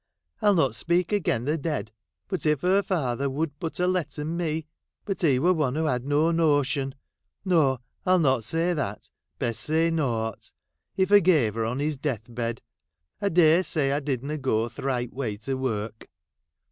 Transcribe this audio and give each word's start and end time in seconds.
I'll 0.41 0.55
not 0.55 0.73
speak 0.73 1.11
again 1.11 1.45
the 1.45 1.59
dead; 1.59 1.91
but 2.27 2.43
if 2.47 2.61
her 2.61 2.81
father 2.81 3.29
would 3.29 3.51
but 3.59 3.77
ha' 3.77 3.81
letteu 3.87 4.25
me,— 4.25 4.65
but 5.05 5.21
he 5.21 5.37
were 5.37 5.53
one 5.53 5.75
who 5.75 5.85
had 5.85 6.05
no 6.05 6.31
notion— 6.31 6.95
no, 7.45 7.77
I 8.03 8.13
'11 8.13 8.21
not 8.23 8.43
say 8.43 8.73
that; 8.73 9.11
best 9.37 9.59
say 9.59 9.91
nought. 9.91 10.53
He 10.95 11.05
forgave 11.05 11.53
her 11.53 11.65
on 11.65 11.77
his 11.77 11.97
death 11.97 12.23
bed. 12.27 12.63
I 13.21 13.29
dare 13.29 13.61
say 13.61 13.91
I 13.91 13.99
did 13.99 14.23
na 14.23 14.37
go 14.37 14.67
th' 14.69 14.79
right 14.79 15.13
way 15.13 15.37
to 15.37 15.53
work.' 15.53 16.09